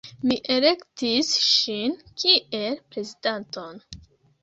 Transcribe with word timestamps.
Mi 0.29 0.37
elektis 0.53 1.29
ŝin 1.51 1.95
kiel 2.25 2.83
prezidanton. 2.91 3.83